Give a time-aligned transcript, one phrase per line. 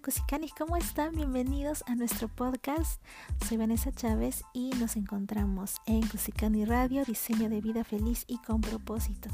[0.00, 1.14] Cusicanis, ¿cómo están?
[1.14, 3.02] Bienvenidos a nuestro podcast.
[3.46, 8.60] Soy Vanessa Chávez y nos encontramos en Cusicani Radio, diseño de vida feliz y con
[8.60, 9.28] propósito.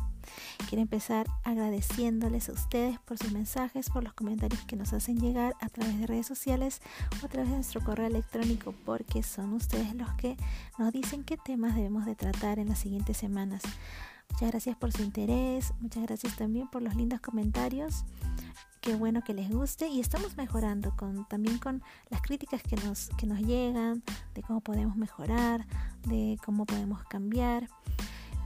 [0.69, 5.55] Quiero empezar agradeciéndoles a ustedes por sus mensajes, por los comentarios que nos hacen llegar
[5.61, 6.81] a través de redes sociales
[7.23, 10.37] o a través de nuestro correo electrónico, porque son ustedes los que
[10.79, 13.63] nos dicen qué temas debemos de tratar en las siguientes semanas.
[14.31, 18.05] Muchas gracias por su interés, muchas gracias también por los lindos comentarios.
[18.81, 23.09] Qué bueno que les guste y estamos mejorando con, también con las críticas que nos,
[23.17, 24.03] que nos llegan,
[24.35, 25.67] de cómo podemos mejorar,
[26.07, 27.69] de cómo podemos cambiar.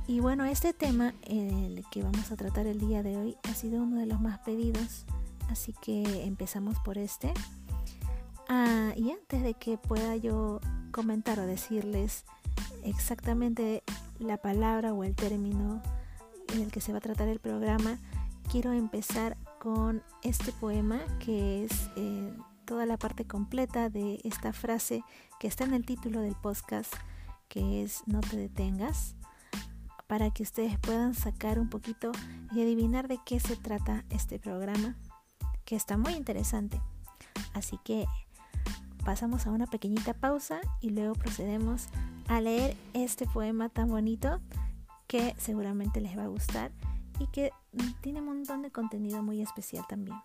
[0.07, 3.83] Y bueno, este tema, el que vamos a tratar el día de hoy, ha sido
[3.83, 5.07] uno de los más pedidos,
[5.49, 7.35] así que empezamos por este.
[8.49, 10.61] Ah, y antes de que pueda yo
[10.93, 12.25] comentar o decirles
[12.85, 13.83] exactamente
[14.19, 15.83] la palabra o el término
[16.55, 17.99] en el que se va a tratar el programa,
[18.51, 22.33] quiero empezar con este poema que es eh,
[22.65, 25.03] toda la parte completa de esta frase
[25.41, 26.93] que está en el título del podcast,
[27.49, 29.15] que es No te detengas,
[30.07, 32.13] para que ustedes puedan sacar un poquito
[32.53, 34.97] y adivinar de qué se trata este programa,
[35.65, 36.81] que está muy interesante.
[37.53, 38.07] Así que
[39.05, 41.89] pasamos a una pequeñita pausa y luego procedemos
[42.29, 44.41] a leer este poema tan bonito
[45.07, 46.71] que seguramente les va a gustar
[47.19, 47.51] y que
[48.01, 50.19] tiene un montón de contenido muy especial también.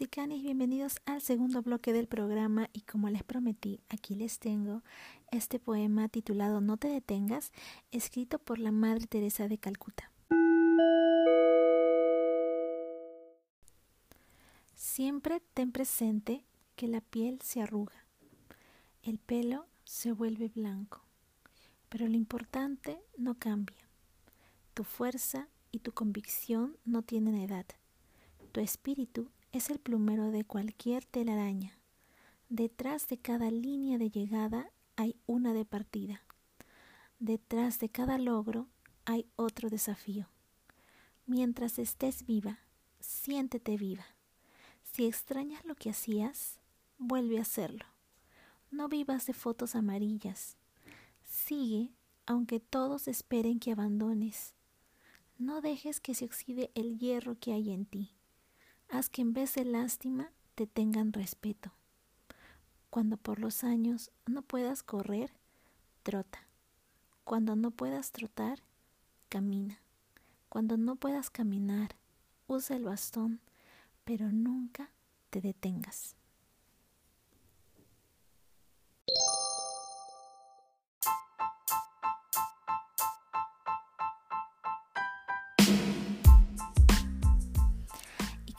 [0.00, 4.82] Bienvenidos al segundo bloque del programa y como les prometí, aquí les tengo
[5.30, 7.52] este poema titulado No te detengas,
[7.92, 10.10] escrito por la Madre Teresa de Calcuta.
[14.74, 18.06] Siempre ten presente que la piel se arruga,
[19.02, 21.04] el pelo se vuelve blanco,
[21.90, 23.86] pero lo importante no cambia.
[24.72, 27.66] Tu fuerza y tu convicción no tienen edad.
[28.52, 31.72] Tu espíritu es el plumero de cualquier telaraña.
[32.48, 36.22] Detrás de cada línea de llegada hay una de partida.
[37.18, 38.68] Detrás de cada logro
[39.04, 40.28] hay otro desafío.
[41.26, 42.58] Mientras estés viva,
[43.00, 44.06] siéntete viva.
[44.82, 46.58] Si extrañas lo que hacías,
[46.98, 47.84] vuelve a hacerlo.
[48.70, 50.56] No vivas de fotos amarillas.
[51.24, 51.92] Sigue
[52.30, 54.54] aunque todos esperen que abandones.
[55.36, 58.12] No dejes que se oxide el hierro que hay en ti.
[58.92, 61.70] Haz que en vez de lástima te tengan respeto.
[62.90, 65.32] Cuando por los años no puedas correr,
[66.02, 66.40] trota.
[67.22, 68.64] Cuando no puedas trotar,
[69.28, 69.78] camina.
[70.48, 71.94] Cuando no puedas caminar,
[72.48, 73.40] usa el bastón,
[74.04, 74.90] pero nunca
[75.30, 76.16] te detengas.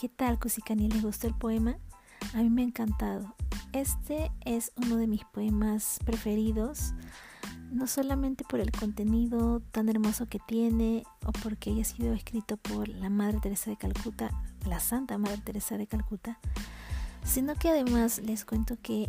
[0.02, 0.90] ¿Qué tal, Cusicani?
[0.90, 1.78] ¿Les gustó el poema?
[2.34, 3.36] A mí me ha encantado.
[3.72, 6.96] Este es uno de mis poemas preferidos,
[7.70, 12.88] no solamente por el contenido tan hermoso que tiene o porque haya sido escrito por
[12.88, 14.32] la Madre Teresa de Calcuta,
[14.66, 16.40] la Santa Madre Teresa de Calcuta,
[17.24, 19.08] sino que además les cuento que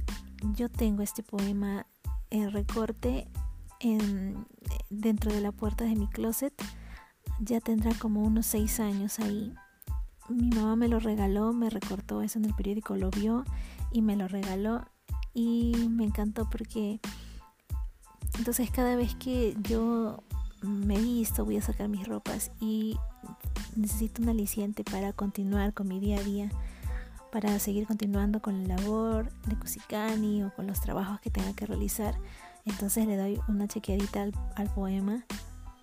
[0.55, 1.87] yo tengo este poema
[2.29, 3.29] en recorte
[3.81, 4.47] en,
[4.91, 6.53] dentro de la puerta de mi closet.
[7.41, 9.55] Ya tendrá como unos seis años ahí
[10.29, 13.45] mi mamá me lo regaló, me recortó eso en el periódico, lo vio
[13.91, 14.85] y me lo regaló
[15.35, 17.01] y me encantó porque
[18.39, 20.23] entonces cada vez que yo
[20.63, 22.97] me visto, voy a sacar mis ropas y
[23.77, 26.51] necesito un aliciente para continuar con mi día a día,
[27.31, 31.67] para seguir continuando con la labor de Cusikani o con los trabajos que tenga que
[31.67, 32.17] realizar.
[32.65, 35.25] Entonces le doy una chequeadita al, al poema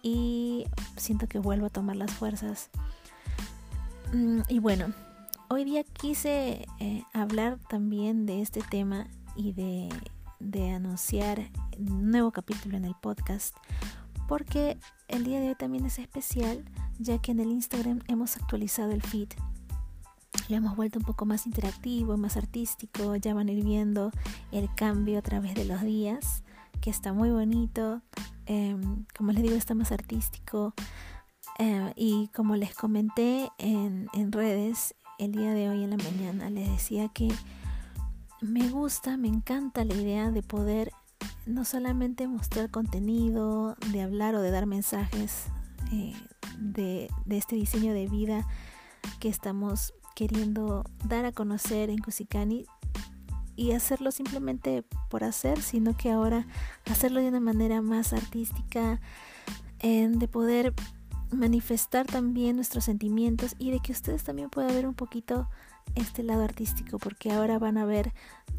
[0.01, 0.65] y
[0.95, 2.69] siento que vuelvo a tomar las fuerzas
[4.11, 4.87] y bueno,
[5.49, 9.89] hoy día quise eh, hablar también de este tema y de,
[10.39, 13.55] de anunciar un nuevo capítulo en el podcast
[14.27, 16.65] porque el día de hoy también es especial
[16.97, 19.29] ya que en el Instagram hemos actualizado el feed.
[20.49, 24.11] Lo hemos vuelto un poco más interactivo, más artístico, ya van a ir viendo
[24.51, 26.43] el cambio a través de los días,
[26.81, 28.01] que está muy bonito,
[28.45, 30.73] em, como les digo, está más artístico,
[31.59, 36.49] eh, y como les comenté en, en redes el día de hoy en la mañana,
[36.49, 37.27] les decía que
[38.41, 40.91] me gusta, me encanta la idea de poder
[41.45, 45.47] no solamente mostrar contenido, de hablar o de dar mensajes
[45.91, 46.13] eh,
[46.57, 48.47] de, de, este diseño de vida
[49.19, 52.65] que estamos queriendo dar a conocer en Kusikani
[53.57, 56.47] y hacerlo simplemente por hacer, sino que ahora
[56.89, 59.01] hacerlo de una manera más artística,
[59.81, 60.73] de poder
[61.31, 65.47] manifestar también nuestros sentimientos y de que ustedes también puedan ver un poquito
[65.95, 68.13] este lado artístico, porque ahora van a ver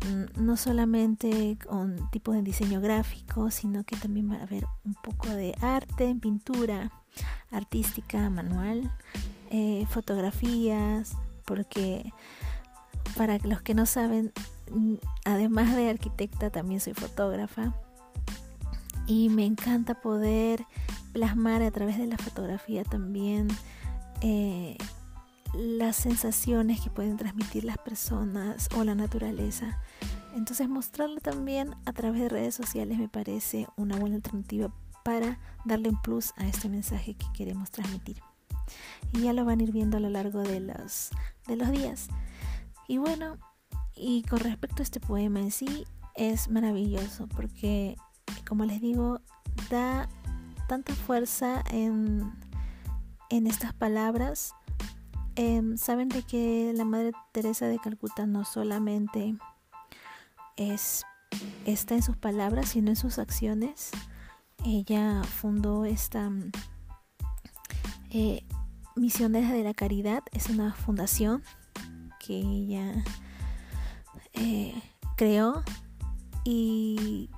[0.06, 4.94] mm, no solamente un tipo de diseño gráfico, sino que también va a haber un
[4.94, 6.90] poco de arte, pintura
[7.50, 8.90] artística, manual,
[9.50, 12.12] eh, fotografías, porque
[13.16, 14.32] para los que no saben,
[14.70, 14.94] mm,
[15.24, 17.74] además de arquitecta, también soy fotógrafa.
[19.06, 20.64] Y me encanta poder
[21.12, 23.48] plasmar a través de la fotografía también
[24.20, 24.76] eh,
[25.54, 29.80] las sensaciones que pueden transmitir las personas o la naturaleza.
[30.34, 34.72] Entonces mostrarlo también a través de redes sociales me parece una buena alternativa
[35.04, 38.22] para darle un plus a este mensaje que queremos transmitir.
[39.12, 41.10] Y ya lo van a ir viendo a lo largo de los,
[41.48, 42.08] de los días.
[42.86, 43.38] Y bueno,
[43.96, 45.84] y con respecto a este poema en sí,
[46.14, 47.96] es maravilloso porque,
[48.46, 49.20] como les digo,
[49.68, 50.08] da
[50.70, 52.32] tanta fuerza en,
[53.28, 54.54] en estas palabras
[55.42, 59.36] Em, saben de que la Madre Teresa de Calcuta no solamente
[60.56, 61.04] es,
[61.64, 63.90] está en sus palabras, sino en sus acciones.
[64.64, 66.30] Ella fundó esta
[68.10, 68.44] eh,
[68.96, 71.42] Misioneras de la Caridad, es una fundación
[72.18, 72.92] que ella
[74.34, 74.74] eh,
[75.16, 75.62] creó
[76.44, 77.30] y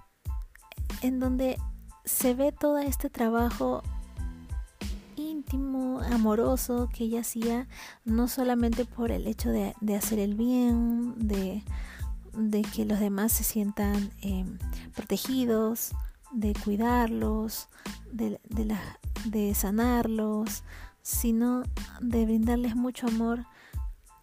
[1.02, 1.56] en donde
[2.04, 3.82] se ve todo este trabajo
[6.10, 7.66] amoroso que ella hacía,
[8.04, 11.62] no solamente por el hecho de, hacer el bien, de,
[12.74, 14.58] que los demás se sientan em,
[14.94, 15.92] protegidos,
[16.32, 17.68] de cuidarlos,
[18.10, 18.40] de,
[19.26, 20.64] de sanarlos,
[21.02, 21.62] sino
[22.00, 23.44] de brindarles mucho amor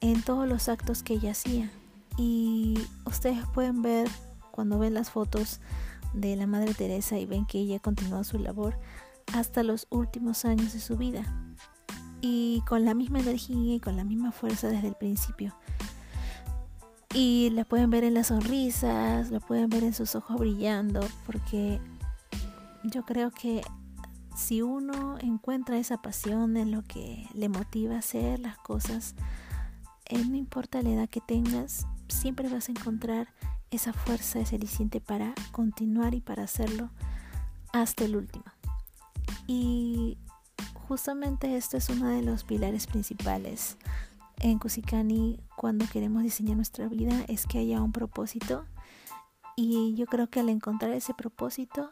[0.01, 1.69] en todos los actos que ella hacía.
[2.17, 4.09] Y ustedes pueden ver
[4.51, 5.59] cuando ven las fotos
[6.13, 8.77] de la Madre Teresa y ven que ella continuó su labor,
[9.33, 11.23] hasta los últimos años de su vida
[12.21, 15.55] y con la misma energía y con la misma fuerza desde el principio.
[17.13, 21.79] Y la pueden ver en las sonrisas, lo pueden ver en sus ojos brillando, porque
[22.83, 23.61] yo creo que
[24.35, 29.15] si uno encuentra esa pasión en lo que le motiva a hacer las cosas,
[30.05, 33.33] eh, no importa la edad que tengas, siempre vas a encontrar
[33.71, 36.89] esa fuerza, ese aliciente para continuar y para hacerlo
[37.73, 38.45] hasta el último.
[39.47, 40.17] Y
[40.87, 43.77] justamente esto es uno de los pilares principales
[44.41, 48.65] en Kusikani cuando queremos diseñar nuestra vida, es que haya un propósito.
[49.55, 51.91] Y yo creo que al encontrar ese propósito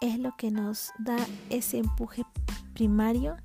[0.00, 1.16] es lo que nos da
[1.50, 2.24] ese empuje
[2.74, 3.36] primario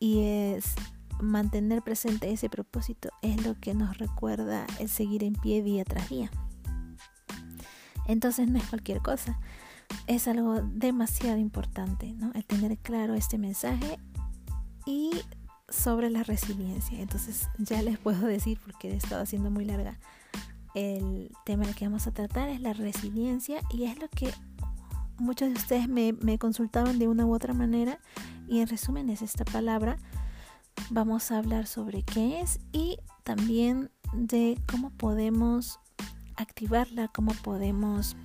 [0.00, 0.74] y es
[1.20, 6.08] mantener presente ese propósito es lo que nos recuerda el seguir en pie día tras
[6.08, 6.30] día.
[8.06, 9.38] Entonces no es cualquier cosa
[10.06, 12.32] es algo demasiado importante, ¿no?
[12.34, 13.98] El tener claro este mensaje
[14.86, 15.10] y
[15.68, 17.00] sobre la resiliencia.
[17.00, 19.98] Entonces ya les puedo decir, porque he estado haciendo muy larga,
[20.74, 24.32] el tema que vamos a tratar es la resiliencia y es lo que
[25.18, 27.98] muchos de ustedes me, me consultaban de una u otra manera
[28.48, 29.98] y en resumen es esta palabra.
[30.90, 35.78] Vamos a hablar sobre qué es y también de cómo podemos
[36.36, 38.16] activarla, cómo podemos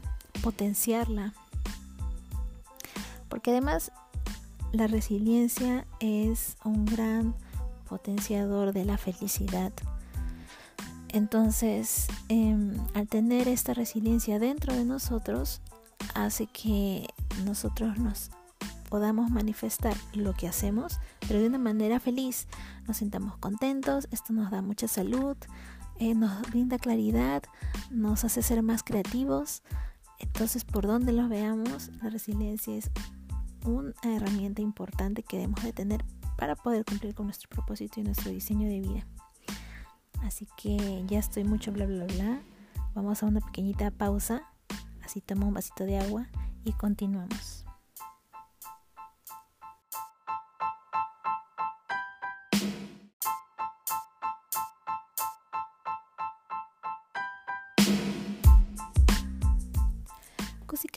[0.42, 1.34] potenciarla
[3.30, 3.92] porque además
[4.72, 7.36] la resiliencia es un gran
[7.88, 9.72] potenciador de la felicidad.
[11.10, 15.62] Entonces, em, al tener esta resiliencia dentro de nosotros,
[16.14, 17.08] hace que
[17.46, 18.30] nosotros nos
[18.90, 22.48] podamos manifestar lo que hacemos, pero de una manera feliz.
[22.88, 25.38] Nos sintamos contentos, esto nos da mucha salud,
[26.00, 27.44] eh, nos brinda claridad,
[27.92, 29.63] nos hace ser más creativos.
[30.20, 32.92] Entonces, por donde lo veamos, la resiliencia es
[33.66, 36.04] una herramienta importante que debemos de tener
[36.38, 39.08] para poder cumplir con nuestro propósito y nuestro diseño de vida.
[40.24, 42.42] Así que ya estoy mucho bla bla bla.
[42.96, 44.42] Vamos a una pequeñita pausa.
[45.04, 46.27] Así tomo un vasito de agua
[46.63, 47.67] y continuamos.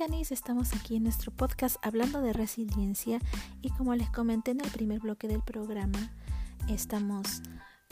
[0.00, 3.18] Cusicanis, estamos aquí en nuestro podcast hablando de resiliencia
[3.60, 6.10] y como les comenté en el primer bloque del programa,
[6.70, 7.42] estamos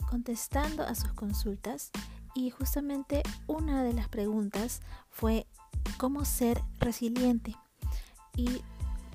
[0.09, 1.91] contestando a sus consultas
[2.33, 5.45] y justamente una de las preguntas fue
[5.99, 7.55] cómo ser resiliente.
[8.35, 8.63] Y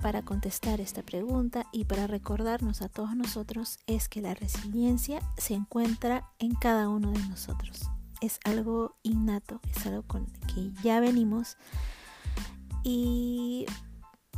[0.01, 5.53] para contestar esta pregunta y para recordarnos a todos nosotros es que la resiliencia se
[5.53, 7.89] encuentra en cada uno de nosotros.
[8.21, 11.57] Es algo innato, es algo con que ya venimos
[12.85, 13.65] y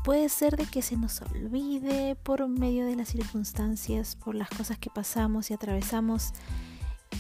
[0.05, 4.79] puede ser de que se nos olvide por medio de las circunstancias, por las cosas
[4.79, 6.31] que pasamos y atravesamos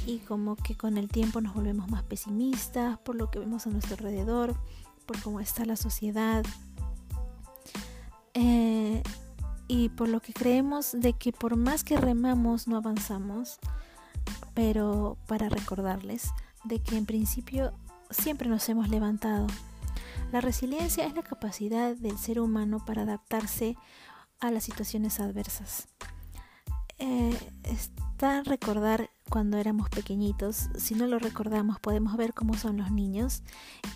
[0.05, 3.71] y como que con el tiempo nos volvemos más pesimistas por lo que vemos a
[3.71, 4.55] nuestro alrededor,
[5.05, 6.45] por cómo está la sociedad,
[8.33, 9.03] eh,
[9.67, 13.59] y por lo que creemos de que por más que remamos no avanzamos,
[14.53, 16.31] pero para recordarles
[16.63, 17.73] de que en principio
[18.11, 19.47] siempre nos hemos levantado.
[20.31, 23.77] La resiliencia es la capacidad del ser humano para adaptarse
[24.39, 25.87] a las situaciones adversas.
[26.99, 32.91] Eh, está recordar cuando éramos pequeñitos, si no lo recordamos podemos ver cómo son los
[32.91, 33.43] niños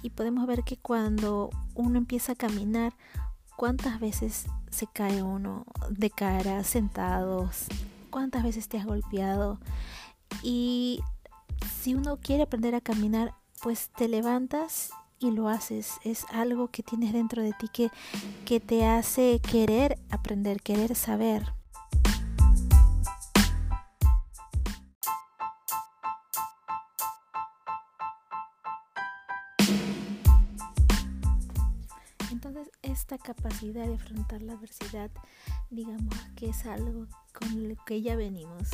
[0.03, 2.93] y podemos ver que cuando uno empieza a caminar
[3.61, 7.67] ¿Cuántas veces se cae uno de cara, sentados?
[8.09, 9.59] ¿Cuántas veces te has golpeado?
[10.41, 11.01] Y
[11.79, 14.89] si uno quiere aprender a caminar, pues te levantas
[15.21, 15.99] y lo haces.
[16.03, 17.89] Es algo que tienes dentro de ti que,
[18.45, 21.53] que te hace querer aprender, querer saber.
[32.81, 35.11] esta capacidad de afrontar la adversidad,
[35.69, 38.69] digamos que es algo con lo que ya venimos,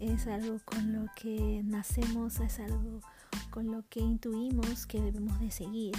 [0.00, 3.00] es algo con lo que nacemos, es algo
[3.50, 5.94] con lo que intuimos que debemos de seguir,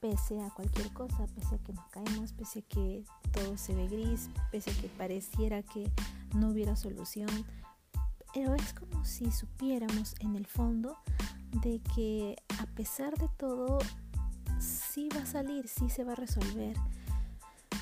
[0.00, 3.88] pese a cualquier cosa, pese a que nos caemos, pese a que todo se ve
[3.88, 5.90] gris, pese a que pareciera que
[6.34, 7.28] no hubiera solución.
[8.34, 10.96] Pero es como si supiéramos en el fondo
[11.62, 13.78] de que a pesar de todo,
[14.58, 16.76] sí va a salir, sí se va a resolver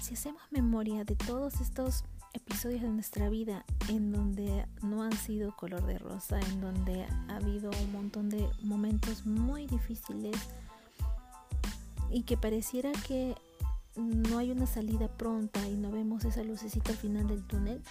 [0.02, 5.56] si hacemos memoria de todos estos episodios de nuestra vida en donde no han sido
[5.56, 10.36] color de rosa, en donde ha habido un montón de momentos muy difíciles
[12.10, 13.34] y que pareciera que
[13.96, 17.82] no hay una salida pronta y no vemos esa lucecita al final del túnel,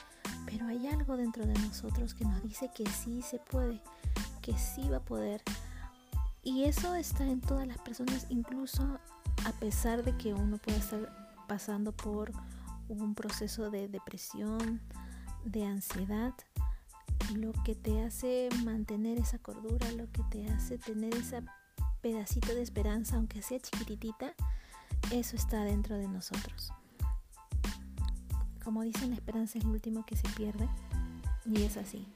[0.45, 3.81] pero hay algo dentro de nosotros que nos dice que sí se puede,
[4.41, 5.41] que sí va a poder.
[6.43, 8.99] Y eso está en todas las personas, incluso
[9.45, 12.31] a pesar de que uno pueda estar pasando por
[12.89, 14.81] un proceso de depresión,
[15.45, 16.33] de ansiedad,
[17.35, 21.43] lo que te hace mantener esa cordura, lo que te hace tener ese
[22.01, 24.33] pedacito de esperanza, aunque sea chiquitita,
[25.11, 26.71] eso está dentro de nosotros.
[28.63, 30.67] Como dicen, la esperanza es lo último que se pierde
[31.45, 32.07] y es así.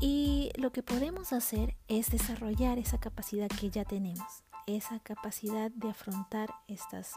[0.00, 5.90] Y lo que podemos hacer es desarrollar esa capacidad que ya tenemos, esa capacidad de
[5.90, 7.14] afrontar estas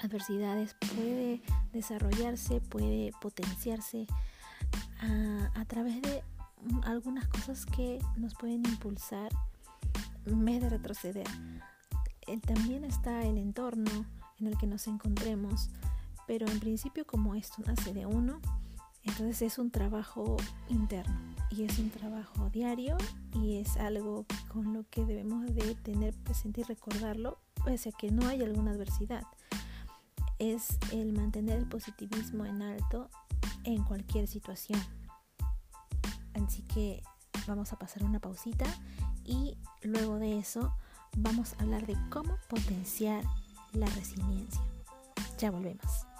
[0.00, 4.06] adversidades puede desarrollarse, puede potenciarse
[5.54, 6.22] a, través de
[6.84, 9.30] algunas cosas que nos pueden impulsar
[10.26, 11.26] en vez de retroceder.
[12.26, 14.06] Eh, también está el entorno
[14.38, 15.70] en el que nos encontremos,
[16.26, 18.40] pero en principio como esto nace de uno,
[19.04, 20.36] entonces es un trabajo
[20.68, 21.18] interno
[21.50, 22.96] y es un trabajo diario
[23.34, 28.12] y es algo con lo que debemos de tener presente y recordarlo, pese a que
[28.12, 29.24] no hay alguna adversidad
[30.38, 33.10] es el mantener el positivismo en alto
[33.64, 34.80] en cualquier situación.
[36.34, 37.02] Así que
[37.46, 38.66] vamos a pasar una pausita
[39.24, 40.74] y luego de eso
[41.16, 43.24] vamos a hablar de cómo potenciar
[43.72, 44.60] la resiliencia.
[45.38, 46.11] Ya volvemos.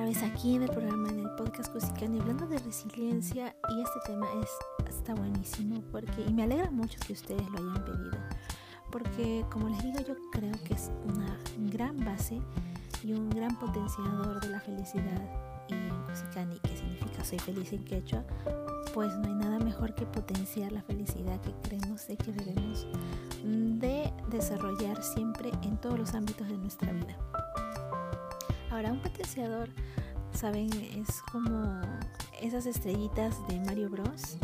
[0.00, 4.50] Aquí en el programa, en el podcast Cusicani, hablando de resiliencia y este tema es,
[4.88, 8.18] está buenísimo porque, y me alegra mucho que ustedes lo hayan pedido,
[8.90, 11.38] porque como les digo yo creo que es una
[11.70, 12.40] gran base
[13.04, 15.22] y un gran potenciador de la felicidad
[15.68, 18.24] y en Cusicani, que significa soy feliz en quechua,
[18.92, 22.86] pues no hay nada mejor que potenciar la felicidad que creemos de que debemos
[23.44, 27.16] de desarrollar siempre en todos los ámbitos de nuestra vida.
[28.74, 29.68] Ahora, un potenciador
[30.32, 30.68] ¿saben?
[30.72, 31.80] Es como
[32.42, 34.36] esas estrellitas de Mario Bros.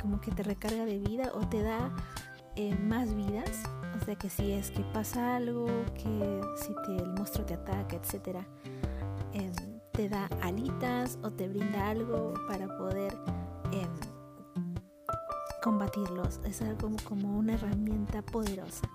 [0.00, 1.90] como que te recarga de vida o te da
[2.54, 3.64] eh, más vidas.
[4.00, 8.46] O sea que si es que pasa algo, que si el monstruo te ataca, etcétera,
[9.32, 9.52] em,
[9.90, 13.12] te da alitas o te brinda algo para poder
[13.72, 13.90] em,
[15.64, 18.88] combatirlos, es algo como una herramienta poderosa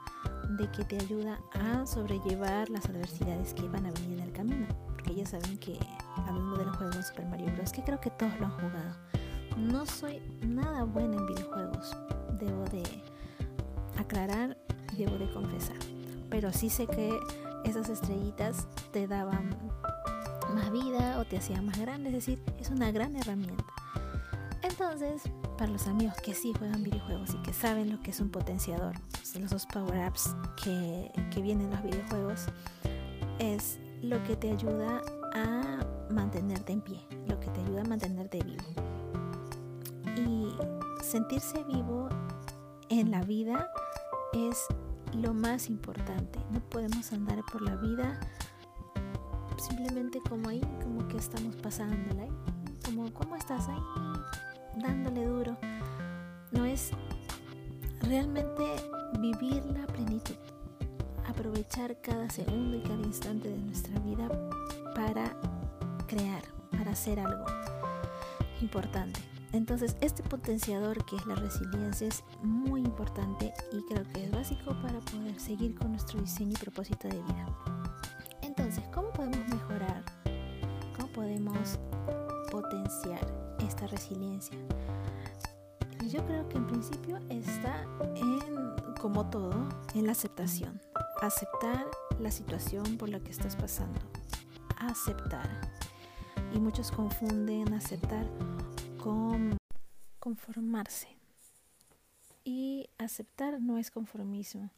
[0.50, 4.67] de que te ayuda a sobrellevar las adversidades que van a venir en el camino.
[4.88, 5.79] Porque ya saben que
[6.15, 7.71] hablando del juego de Super Mario Bros.
[7.71, 8.95] que creo que todos lo han jugado.
[9.57, 11.95] No soy nada buena en videojuegos,
[12.39, 12.83] debo de
[13.97, 14.57] aclarar
[14.97, 15.77] debo de confesar.
[16.29, 17.17] Pero sí sé que
[17.65, 19.55] esas estrellitas te daban
[20.53, 23.63] más vida o te hacían más grande, es decir, es una gran herramienta.
[24.62, 25.23] Entonces,
[25.57, 28.95] para los amigos que sí juegan videojuegos y que saben lo que es un potenciador,
[29.39, 32.45] los power-ups que, que vienen en los videojuegos,
[33.39, 35.01] es lo que te ayuda
[35.33, 38.63] a mantenerte en pie, lo que te ayuda a mantenerte vivo.
[40.15, 40.50] Y
[41.03, 42.10] sentirse vivo
[42.89, 43.69] en la vida
[44.33, 44.65] es
[45.13, 46.39] lo más importante.
[46.51, 48.19] No podemos andar por la vida
[49.57, 52.27] simplemente como ahí, como que estamos pasándola.
[52.86, 54.12] Como, ¿cómo estás ahí?
[58.13, 58.63] Realmente
[59.17, 60.36] vivir la plenitud.
[61.27, 64.29] Aprovechar cada segundo y cada instante de nuestra vida
[64.93, 65.36] para
[66.05, 67.43] crear, para hacer algo
[68.62, 69.20] importante.
[69.51, 74.79] Entonces, este potenciador que es la resiliencia es muy importante y creo que es básico
[74.84, 77.48] para poder seguir con nuestro diseño y propósito de vida.
[78.43, 80.03] Entonces, ¿cómo podemos mejorar?
[80.96, 81.79] ¿Cómo podemos
[82.51, 83.25] potenciar
[83.67, 84.60] esta resiliencia?
[86.10, 87.83] Yo creo que en principio está
[88.15, 90.81] en, como todo, en la aceptación.
[91.22, 91.86] Aceptar
[92.19, 94.00] la situación por la que estás pasando.
[94.77, 95.50] Aceptar.
[96.53, 98.27] Y muchos confunden aceptar
[99.01, 99.57] con
[100.19, 101.07] conformarse.
[102.43, 104.69] Y aceptar no es conformismo.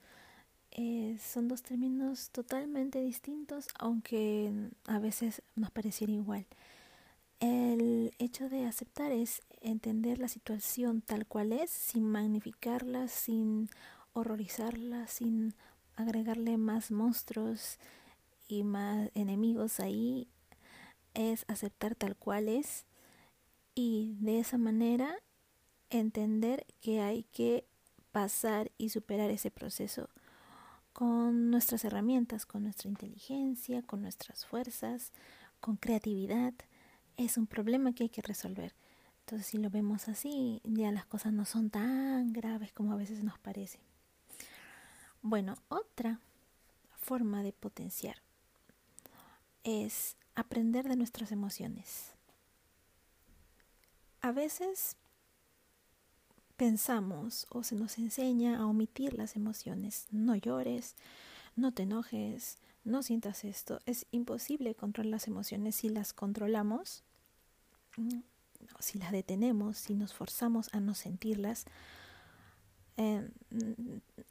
[1.19, 6.45] Son dos términos totalmente distintos, aunque a veces nos pareciera igual.
[7.39, 13.69] El hecho de aceptar es entender la situación tal cual es, sin magnificarla, sin
[14.13, 15.55] horrorizarla, sin
[15.95, 17.79] agregarle más monstruos
[18.47, 20.27] y más enemigos ahí.
[21.13, 22.85] Es aceptar tal cual es
[23.73, 25.15] y de esa manera
[25.89, 27.65] entender que hay que
[28.11, 30.09] pasar y superar ese proceso
[30.93, 35.11] con nuestras herramientas, con nuestra inteligencia, con nuestras fuerzas,
[35.59, 36.53] con creatividad.
[37.17, 38.73] Es un problema que hay que resolver.
[39.25, 43.23] Entonces, si lo vemos así, ya las cosas no son tan graves como a veces
[43.23, 43.79] nos parece.
[45.23, 46.19] Bueno, otra
[47.01, 48.17] forma de potenciar
[49.63, 52.11] es aprender de nuestras emociones.
[54.21, 54.95] A veces
[56.55, 60.05] pensamos o se nos enseña a omitir las emociones.
[60.11, 60.95] No llores,
[61.55, 63.79] no te enojes, no sientas esto.
[63.87, 67.01] Es imposible controlar las emociones si las controlamos,
[68.79, 71.65] si las detenemos, si nos forzamos a no sentirlas.
[72.97, 73.29] Eh,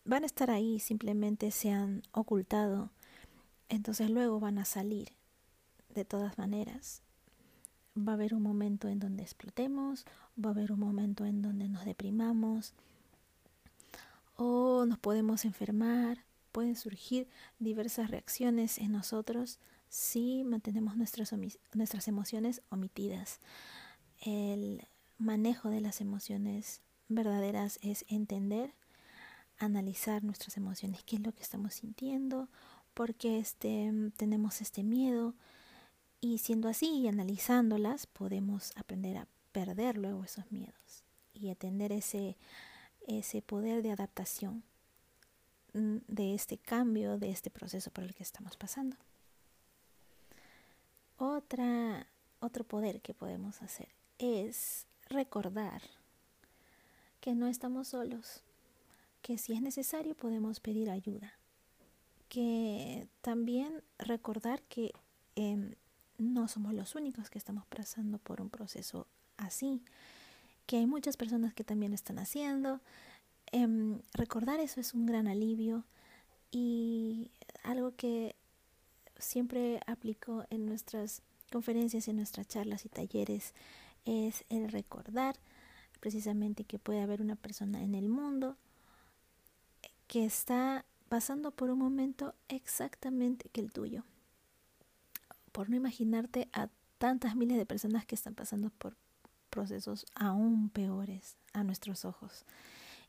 [0.04, 2.90] van a estar ahí, simplemente se han ocultado.
[3.68, 5.12] Entonces luego van a salir
[5.94, 7.04] de todas maneras
[7.96, 10.04] va a haber un momento en donde explotemos,
[10.42, 12.74] va a haber un momento en donde nos deprimamos
[14.36, 21.32] o nos podemos enfermar, pueden surgir diversas reacciones en nosotros si mantenemos nuestras,
[21.72, 23.38] nuestras emociones omitidas.
[24.24, 28.72] El manejo de las emociones verdaderas es entender,
[29.58, 32.48] analizar nuestras emociones, qué es lo que estamos sintiendo,
[32.94, 35.34] por qué este, tenemos este miedo,
[36.22, 42.38] y siendo así y analizándolas, podemos aprender a perder luego esos miedos y atender ese,
[43.06, 44.62] ese poder de adaptación
[45.74, 48.96] mm, de este cambio, de este proceso por el que estamos pasando.
[51.18, 52.06] Otra,
[52.40, 55.82] otro poder que podemos hacer es recordar
[57.20, 58.42] que no estamos solos,
[59.22, 61.32] que si es necesario podemos pedir ayuda,
[62.28, 64.92] que también recordar que
[65.36, 65.76] eh,
[66.18, 69.82] no somos los únicos que estamos pasando por un proceso así,
[70.66, 72.80] que hay muchas personas que también lo están haciendo.
[73.52, 75.84] Em, recordar eso es un gran alivio
[76.50, 77.30] y
[77.62, 78.34] algo que
[79.18, 83.54] siempre aplico en nuestras conferencias, en nuestras charlas y talleres,
[84.04, 85.36] es el recordar
[86.00, 88.56] precisamente que puede haber una persona en el mundo
[90.06, 94.04] que está pasando por un momento exactamente que el tuyo
[95.54, 98.96] por no imaginarte a tantas miles de personas que están pasando por
[99.50, 102.44] procesos aún peores a nuestros ojos.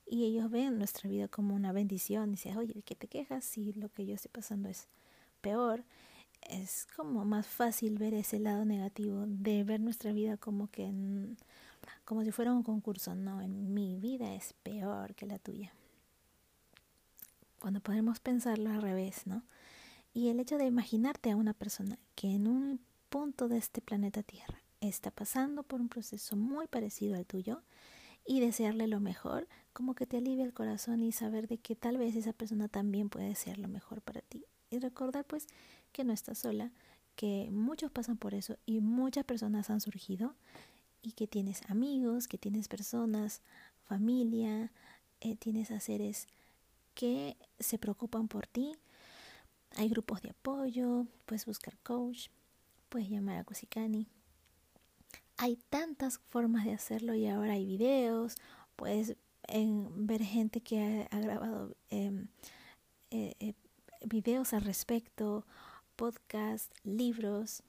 [0.06, 2.30] Y ellos ven nuestra vida como una bendición.
[2.30, 4.88] Dicen, oye, ¿qué te quejas si lo que yo estoy pasando es
[5.42, 5.84] peor?
[6.46, 10.92] Es como más fácil ver ese lado negativo de ver nuestra vida como que
[12.04, 13.16] como si fuera un concurso.
[13.16, 15.74] No, en mi vida es peor que la tuya.
[17.60, 19.44] Cuando podemos pensarlo al revés, ¿no?
[20.14, 22.80] Y el hecho de imaginarte a una persona que en un
[23.10, 27.62] punto de este planeta Tierra está pasando por un proceso muy parecido al tuyo
[28.26, 31.98] y desearle lo mejor, como que te alivia el corazón y saber de que tal
[31.98, 34.46] vez esa persona también puede desear lo mejor para ti.
[34.76, 35.48] Y recordar pues
[35.92, 36.72] que no estás sola,
[37.16, 40.36] que muchos pasan por eso y muchas personas han surgido
[41.02, 43.42] y que tienes amigos, que tienes personas,
[43.86, 44.72] familia,
[45.22, 46.28] eh, tienes a seres
[46.94, 48.76] que se preocupan por ti.
[49.78, 52.28] Hay grupos de apoyo, puedes buscar coach,
[52.90, 54.08] puedes llamar a Kusikani.
[55.38, 58.36] Hay tantas formas de hacerlo y ahora hay videos,
[58.76, 59.16] puedes
[59.48, 62.28] ver gente que ha, grabado em,
[63.12, 63.54] eh, eh,
[64.06, 65.46] videos al respecto,
[65.96, 67.64] podcasts, libros.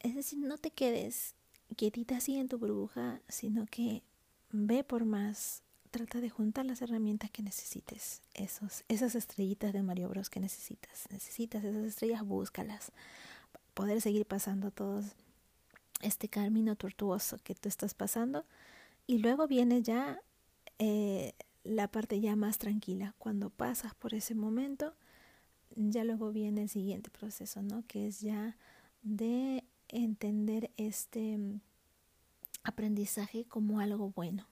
[0.00, 1.34] Es decir, no te quedes
[1.74, 4.02] quietita así en tu burbuja, sino que
[4.50, 10.08] ve por más, trata de juntar las herramientas que necesites, esos, esas estrellitas de Mario
[10.08, 11.06] Bros que necesitas.
[11.10, 12.92] Necesitas esas estrellas, búscalas.
[13.74, 15.02] Poder seguir pasando todo
[16.00, 18.44] este camino tortuoso que tú estás pasando.
[19.06, 20.20] Y luego viene ya
[20.78, 23.14] eh, la parte ya más tranquila.
[23.18, 24.94] Cuando pasas por ese momento,
[25.76, 27.84] ya luego viene el siguiente proceso, ¿no?
[27.86, 28.56] Que es ya
[29.02, 31.60] de entender este mm,
[32.64, 34.46] aprendizaje como algo bueno.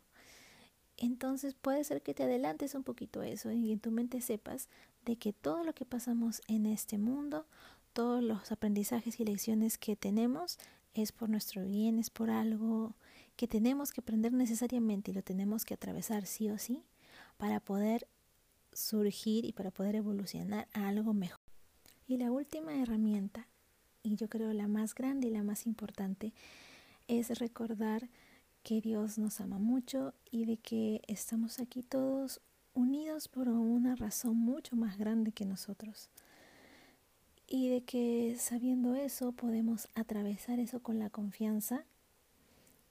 [0.96, 4.68] Entonces puede ser que te adelantes un poquito a eso y en tu mente sepas
[5.04, 7.46] de que todo lo que pasamos en este mundo,
[7.92, 10.58] todos los aprendizajes y lecciones que tenemos
[10.94, 12.94] es por nuestro bien, es por algo
[13.36, 16.84] que tenemos que aprender necesariamente y lo tenemos que atravesar sí o sí
[17.36, 18.06] para poder
[18.74, 21.40] surgir y para poder evolucionar a algo mejor.
[22.06, 23.46] Y la última herramienta
[24.02, 26.34] y yo creo la más grande y la más importante
[27.08, 28.08] es recordar
[28.62, 32.40] que Dios nos ama mucho y de que estamos aquí todos
[32.74, 36.10] unidos por una razón mucho más grande que nosotros.
[37.46, 41.84] Y de que sabiendo eso podemos atravesar eso con la confianza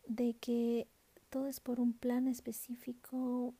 [0.08, 0.88] de que
[1.30, 3.54] todo es por un plan específico,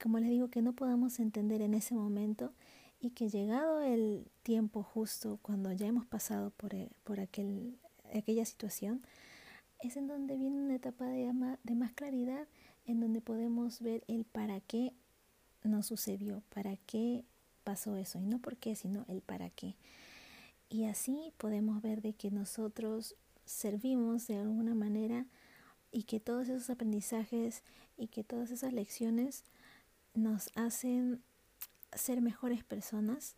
[0.00, 2.52] como les digo, que no podamos entender en ese momento
[3.00, 7.78] y que llegado el tiempo justo, cuando ya hemos pasado por, e, por aquel,
[8.14, 9.02] aquella situación,
[9.80, 12.48] es en donde viene una etapa de, de más claridad,
[12.86, 14.92] en donde podemos ver el para qué
[15.62, 17.24] nos sucedió, para qué
[17.62, 19.76] pasó eso, y no por qué, sino el para qué.
[20.70, 23.14] Y así podemos ver de que nosotros
[23.44, 25.26] servimos de alguna manera
[25.92, 27.62] y que todos esos aprendizajes
[27.96, 29.44] y que todas esas lecciones
[30.18, 31.22] nos hacen
[31.92, 33.36] ser mejores personas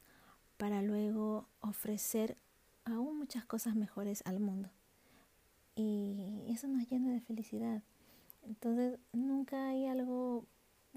[0.57, 2.37] para luego ofrecer
[2.85, 4.71] aún muchas cosas mejores al mundo.
[5.77, 7.83] Y eso nos llena de felicidad.
[8.43, 10.45] Entonces, nunca hay algo,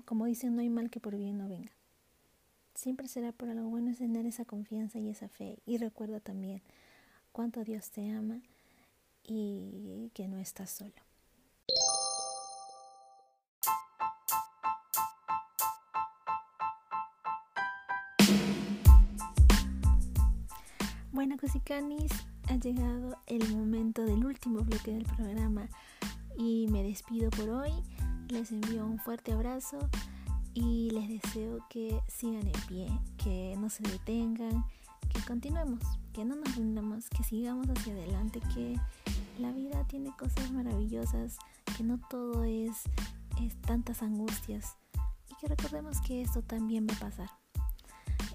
[0.06, 1.72] como dicen, no hay mal que por bien no venga.
[2.74, 5.60] Siempre será por algo bueno es tener esa confianza y esa fe.
[5.66, 6.62] Y recuerda también
[7.32, 8.42] cuánto Dios te ama
[9.24, 11.03] y que no estás solo.
[21.44, 22.12] Bueno, Cosicanis,
[22.48, 25.68] ha llegado el momento del último bloque del programa
[26.38, 27.72] y me despido por hoy.
[28.30, 29.78] Les envío un fuerte abrazo
[30.54, 34.64] y les deseo que sigan en pie, que no se detengan,
[35.10, 35.82] que continuemos,
[36.14, 38.80] que no nos rindamos, que sigamos hacia adelante, que
[39.38, 41.38] la vida tiene cosas maravillosas,
[41.76, 42.84] que no todo es,
[43.42, 44.78] es tantas angustias
[45.30, 47.30] y que recordemos que esto también va a pasar.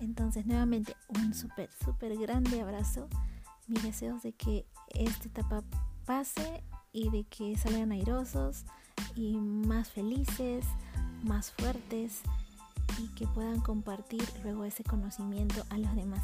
[0.00, 3.08] Entonces, nuevamente, un súper, súper grande abrazo.
[3.66, 5.62] Mi deseo es de que esta etapa
[6.04, 8.64] pase y de que salgan airosos
[9.14, 10.64] y más felices,
[11.22, 12.20] más fuertes
[12.98, 16.22] y que puedan compartir luego ese conocimiento a los demás.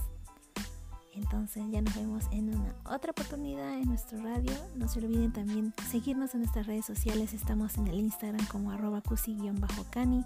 [1.14, 4.52] Entonces ya nos vemos en una otra oportunidad en nuestro radio.
[4.74, 7.34] No se olviden también seguirnos en nuestras redes sociales.
[7.34, 10.24] Estamos en el Instagram como arroba cusi-cani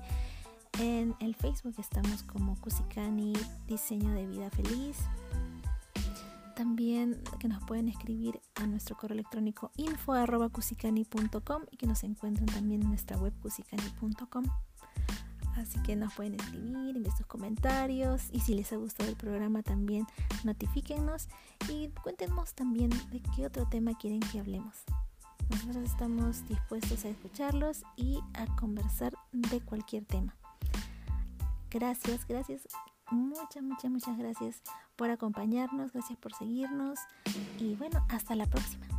[0.78, 3.32] en el Facebook estamos como Cusikani
[3.66, 4.98] Diseño de Vida Feliz.
[6.54, 10.14] También que nos pueden escribir a nuestro correo electrónico info
[11.70, 14.44] y que nos encuentran también en nuestra web cusikani.com.
[15.56, 19.62] Así que nos pueden escribir, enviar sus comentarios y si les ha gustado el programa
[19.62, 20.06] también
[20.44, 21.28] notifíquenos
[21.68, 24.84] y cuéntenos también de qué otro tema quieren que hablemos.
[25.50, 30.36] Nosotros estamos dispuestos a escucharlos y a conversar de cualquier tema.
[31.70, 32.66] Gracias, gracias,
[33.10, 34.62] muchas, muchas, muchas gracias
[34.96, 36.98] por acompañarnos, gracias por seguirnos
[37.58, 38.97] y bueno, hasta la próxima.